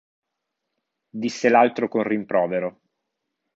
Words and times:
Disse 1.11 1.47
l'altro 1.49 1.87
con 1.87 2.01
rimprovero. 2.01 2.79